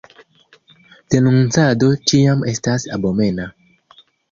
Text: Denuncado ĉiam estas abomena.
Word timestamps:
Denuncado 1.15 1.91
ĉiam 2.13 2.43
estas 2.55 2.89
abomena. 2.99 3.49